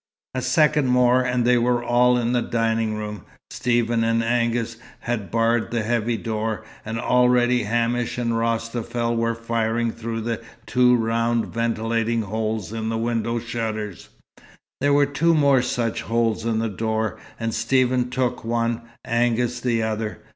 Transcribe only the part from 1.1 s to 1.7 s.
and they